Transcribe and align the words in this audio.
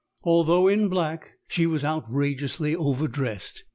Although 0.23 0.67
in 0.67 0.89
black, 0.89 1.33
she 1.47 1.67
was 1.67 1.85
outrageously 1.85 2.75
over 2.75 3.07
dressed. 3.07 3.65